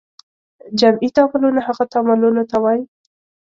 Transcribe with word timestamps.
جمعي 0.79 1.09
تعاملونه 1.15 1.59
هغه 1.67 1.83
تعاملونو 1.93 2.41
ته 2.51 2.57
وایي. 2.63 2.81